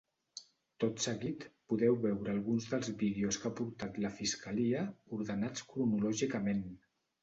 [0.83, 4.91] Tot seguit, podeu veure alguns dels vídeos que ha aportat la fiscalia,
[5.23, 6.71] ordenats cronològicament.